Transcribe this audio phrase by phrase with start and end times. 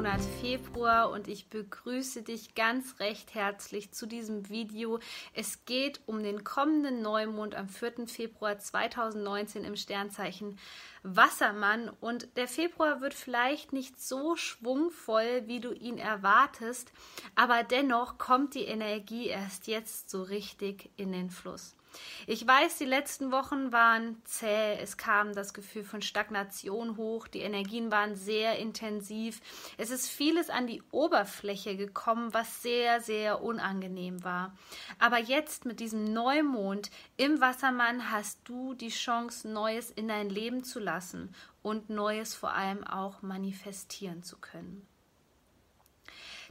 [0.00, 4.98] Monat Februar und ich begrüße dich ganz recht herzlich zu diesem Video.
[5.34, 8.06] Es geht um den kommenden Neumond am 4.
[8.06, 10.58] Februar 2019 im Sternzeichen
[11.02, 16.92] Wassermann und der Februar wird vielleicht nicht so schwungvoll, wie du ihn erwartest,
[17.34, 21.76] aber dennoch kommt die Energie erst jetzt so richtig in den Fluss.
[22.26, 27.40] Ich weiß, die letzten Wochen waren zäh, es kam das Gefühl von Stagnation hoch, die
[27.40, 29.40] Energien waren sehr intensiv,
[29.78, 34.56] es ist vieles an die Oberfläche gekommen, was sehr, sehr unangenehm war.
[34.98, 40.64] Aber jetzt mit diesem Neumond im Wassermann hast du die Chance, Neues in dein Leben
[40.64, 44.86] zu lassen und Neues vor allem auch manifestieren zu können.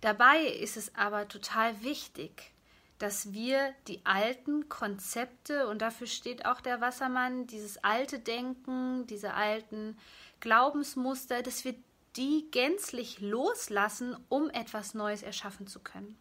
[0.00, 2.52] Dabei ist es aber total wichtig,
[2.98, 9.34] dass wir die alten Konzepte, und dafür steht auch der Wassermann, dieses alte Denken, diese
[9.34, 9.96] alten
[10.40, 11.74] Glaubensmuster, dass wir
[12.16, 16.16] die gänzlich loslassen, um etwas Neues erschaffen zu können.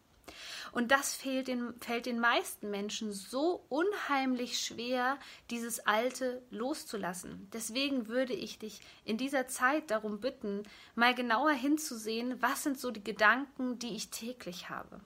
[0.71, 5.17] Und das fehlt den, fällt den meisten Menschen so unheimlich schwer,
[5.49, 7.49] dieses Alte loszulassen.
[7.53, 10.63] Deswegen würde ich dich in dieser Zeit darum bitten,
[10.95, 14.99] mal genauer hinzusehen, was sind so die Gedanken, die ich täglich habe.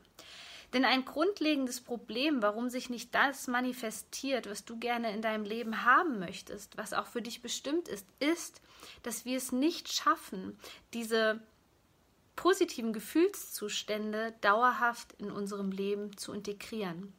[0.73, 5.83] Denn ein grundlegendes Problem, warum sich nicht das manifestiert, was du gerne in deinem Leben
[5.83, 8.61] haben möchtest, was auch für dich bestimmt ist, ist,
[9.01, 10.59] dass wir es nicht schaffen,
[10.93, 11.41] diese
[12.35, 17.13] positiven Gefühlszustände dauerhaft in unserem Leben zu integrieren.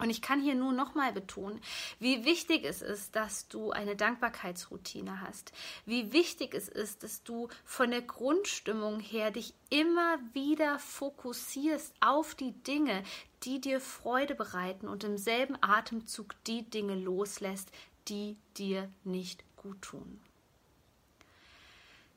[0.00, 1.60] Und ich kann hier nur nochmal betonen,
[1.98, 5.52] wie wichtig es ist, dass du eine Dankbarkeitsroutine hast.
[5.84, 12.34] Wie wichtig es ist, dass du von der Grundstimmung her dich immer wieder fokussierst auf
[12.34, 13.04] die Dinge,
[13.42, 17.70] die dir Freude bereiten und im selben Atemzug die Dinge loslässt,
[18.08, 20.20] die dir nicht gut tun.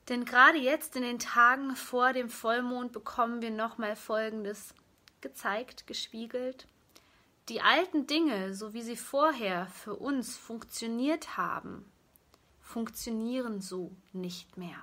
[0.08, 4.74] Denn gerade jetzt in den Tagen vor dem Vollmond bekommen wir nochmal Folgendes
[5.20, 6.66] gezeigt, gespiegelt.
[7.50, 11.84] Die alten Dinge, so wie sie vorher für uns funktioniert haben,
[12.60, 14.82] funktionieren so nicht mehr.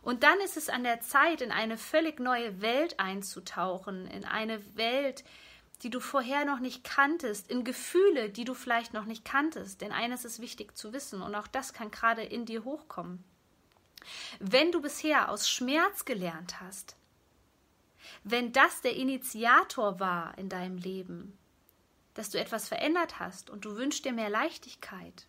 [0.00, 4.76] Und dann ist es an der Zeit, in eine völlig neue Welt einzutauchen, in eine
[4.76, 5.22] Welt,
[5.82, 9.80] die du vorher noch nicht kanntest, in Gefühle, die du vielleicht noch nicht kanntest.
[9.80, 13.22] Denn eines ist wichtig zu wissen und auch das kann gerade in dir hochkommen.
[14.40, 16.96] Wenn du bisher aus Schmerz gelernt hast,
[18.30, 21.38] wenn das der Initiator war in deinem Leben,
[22.14, 25.26] dass du etwas verändert hast und du wünschst dir mehr Leichtigkeit,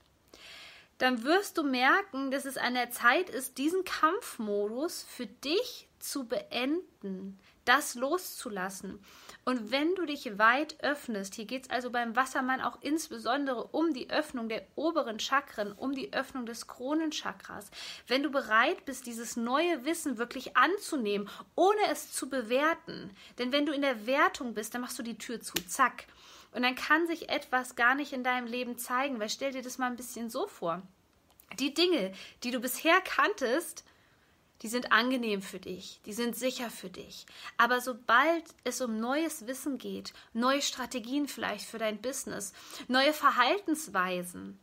[0.99, 6.27] dann wirst du merken, dass es an der Zeit ist, diesen Kampfmodus für dich zu
[6.27, 8.99] beenden, das loszulassen.
[9.45, 13.93] Und wenn du dich weit öffnest, hier geht es also beim Wassermann auch insbesondere um
[13.93, 17.71] die Öffnung der oberen Chakren, um die Öffnung des Kronenchakras.
[18.07, 23.65] Wenn du bereit bist, dieses neue Wissen wirklich anzunehmen, ohne es zu bewerten, denn wenn
[23.65, 26.05] du in der Wertung bist, dann machst du die Tür zu, zack.
[26.51, 29.77] Und dann kann sich etwas gar nicht in deinem Leben zeigen, weil stell dir das
[29.77, 30.81] mal ein bisschen so vor.
[31.59, 33.83] Die Dinge, die du bisher kanntest,
[34.61, 37.25] die sind angenehm für dich, die sind sicher für dich.
[37.57, 42.53] Aber sobald es um neues Wissen geht, neue Strategien vielleicht für dein Business,
[42.87, 44.59] neue Verhaltensweisen,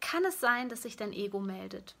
[0.00, 1.94] kann es sein, dass sich dein Ego meldet.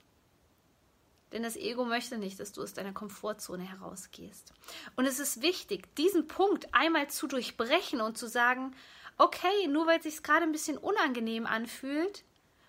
[1.32, 4.52] Denn das Ego möchte nicht, dass du aus deiner Komfortzone herausgehst.
[4.96, 8.74] Und es ist wichtig, diesen Punkt einmal zu durchbrechen und zu sagen,
[9.18, 12.24] okay, nur weil es sich gerade ein bisschen unangenehm anfühlt,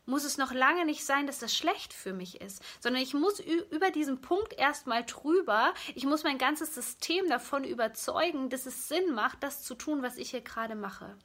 [0.09, 3.39] muss es noch lange nicht sein, dass das schlecht für mich ist, sondern ich muss
[3.39, 9.13] über diesen Punkt erstmal drüber, ich muss mein ganzes System davon überzeugen, dass es Sinn
[9.13, 11.15] macht, das zu tun, was ich hier gerade mache.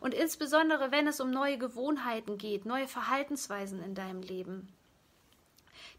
[0.00, 4.68] Und insbesondere, wenn es um neue Gewohnheiten geht, neue Verhaltensweisen in deinem Leben,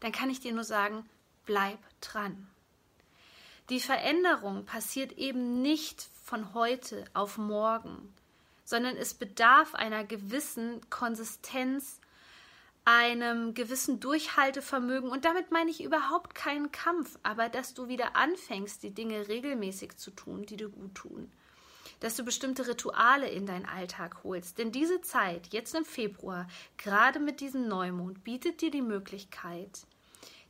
[0.00, 1.08] dann kann ich dir nur sagen,
[1.44, 2.48] bleib dran.
[3.70, 8.14] Die Veränderung passiert eben nicht von heute auf morgen,
[8.64, 12.00] sondern es bedarf einer gewissen Konsistenz
[12.86, 18.80] einem gewissen Durchhaltevermögen und damit meine ich überhaupt keinen Kampf, aber dass du wieder anfängst,
[18.84, 21.32] die Dinge regelmäßig zu tun, die dir gut tun.
[22.00, 24.58] Dass du bestimmte Rituale in deinen Alltag holst.
[24.58, 26.46] Denn diese Zeit, jetzt im Februar,
[26.76, 29.86] gerade mit diesem Neumond, bietet dir die Möglichkeit,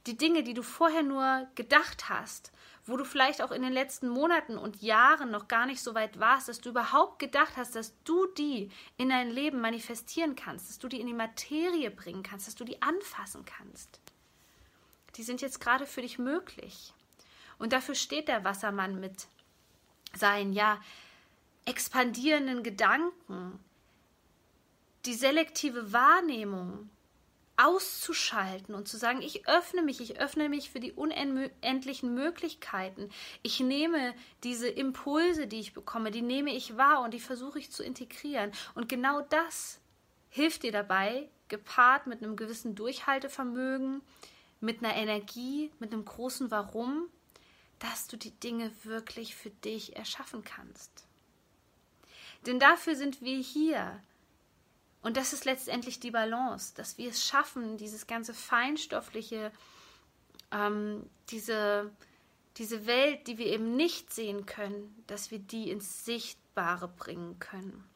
[0.07, 2.53] die Dinge, die du vorher nur gedacht hast,
[2.87, 6.21] wo du vielleicht auch in den letzten Monaten und Jahren noch gar nicht so weit
[6.21, 10.79] warst, dass du überhaupt gedacht hast, dass du die in dein Leben manifestieren kannst, dass
[10.79, 14.01] du die in die Materie bringen kannst, dass du die anfassen kannst.
[15.17, 16.93] Die sind jetzt gerade für dich möglich.
[17.59, 19.27] Und dafür steht der Wassermann mit
[20.15, 20.81] seinen, ja,
[21.67, 23.61] expandierenden Gedanken,
[25.05, 26.89] die selektive Wahrnehmung,
[27.57, 33.09] auszuschalten und zu sagen, ich öffne mich, ich öffne mich für die unendlichen Möglichkeiten.
[33.43, 34.15] Ich nehme
[34.45, 38.53] diese Impulse, die ich bekomme, die nehme ich wahr und die versuche ich zu integrieren.
[38.75, 39.81] Und genau das
[40.29, 44.03] hilft dir dabei, gepaart mit einem gewissen Durchhaltevermögen,
[44.61, 47.09] mit einer Energie, mit einem großen Warum,
[47.79, 51.07] dass du die Dinge wirklich für dich erschaffen kannst.
[52.45, 54.01] Denn dafür sind wir hier,
[55.03, 59.53] und das ist letztendlich die Balance, dass wir es schaffen, dieses ganze feinstoffliche,
[60.53, 61.91] ähm, diese,
[62.57, 67.89] diese Welt, die wir eben nicht sehen können, dass wir die ins Sichtbare bringen können.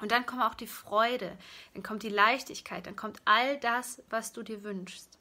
[0.00, 1.38] Und dann kommt auch die Freude,
[1.74, 5.18] dann kommt die Leichtigkeit, dann kommt all das, was du dir wünschst.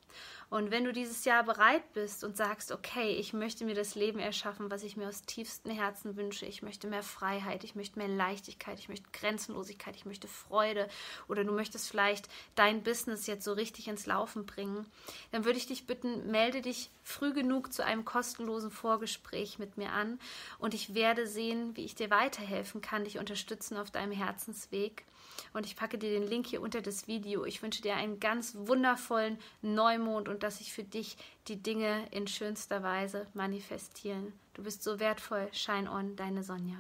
[0.51, 4.19] Und wenn du dieses Jahr bereit bist und sagst, okay, ich möchte mir das Leben
[4.19, 8.09] erschaffen, was ich mir aus tiefstem Herzen wünsche, ich möchte mehr Freiheit, ich möchte mehr
[8.09, 10.89] Leichtigkeit, ich möchte Grenzenlosigkeit, ich möchte Freude
[11.29, 14.85] oder du möchtest vielleicht dein Business jetzt so richtig ins Laufen bringen,
[15.31, 19.93] dann würde ich dich bitten, melde dich früh genug zu einem kostenlosen Vorgespräch mit mir
[19.93, 20.19] an
[20.59, 25.05] und ich werde sehen, wie ich dir weiterhelfen kann, dich unterstützen auf deinem Herzensweg.
[25.53, 27.45] Und ich packe dir den Link hier unter das Video.
[27.45, 31.17] Ich wünsche dir einen ganz wundervollen Neumond und dass sich für dich
[31.47, 34.33] die Dinge in schönster Weise manifestieren.
[34.53, 35.49] Du bist so wertvoll.
[35.51, 36.77] Shine on, deine Sonja.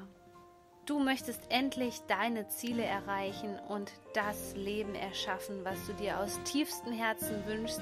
[0.85, 6.91] Du möchtest endlich deine Ziele erreichen und das Leben erschaffen, was du dir aus tiefstem
[6.91, 7.81] Herzen wünschst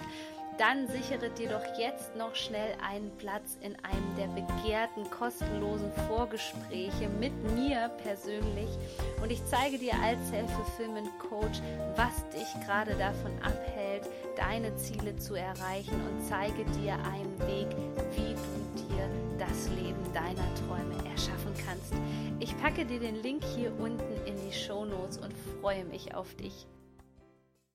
[0.59, 7.07] dann sichere dir doch jetzt noch schnell einen Platz in einem der begehrten kostenlosen Vorgespräche
[7.19, 8.69] mit mir persönlich
[9.23, 11.61] und ich zeige dir als Self-Fulfillment-Coach,
[11.95, 14.03] was dich gerade davon abhält,
[14.35, 17.69] deine Ziele zu erreichen und zeige dir einen Weg,
[18.15, 21.93] wie du dir das Leben deiner Träume erschaffen kannst.
[22.41, 26.35] Ich packe dir den Link hier unten in die Show Notes und freue mich auf
[26.35, 26.67] dich.